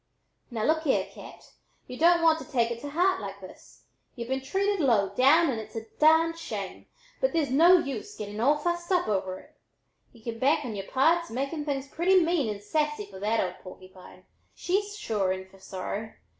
[0.49, 1.51] "Now look here, Cat,
[1.85, 3.83] y'u don't want to take it to heart like this!
[4.15, 6.87] Y'u've been treated low down and it's a darned shame,
[7.19, 9.55] but there's no use getting all fussed up over it.
[10.11, 13.59] Y'u can bank on yere pards making things pretty mean and sassy for that 'old
[13.63, 14.25] porkypine.'
[14.55, 16.13] She's sure in fer sorrow!